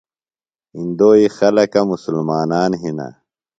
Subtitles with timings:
[0.77, 3.07] اندوئی خلکہ مُسلمانان ہِنہ۔